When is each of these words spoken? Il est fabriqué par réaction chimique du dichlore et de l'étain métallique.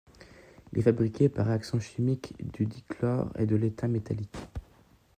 Il 0.73 0.79
est 0.79 0.81
fabriqué 0.81 1.29
par 1.29 1.45
réaction 1.45 1.79
chimique 1.79 2.33
du 2.39 2.65
dichlore 2.65 3.29
et 3.37 3.45
de 3.45 3.55
l'étain 3.55 3.87
métallique. 3.87 4.35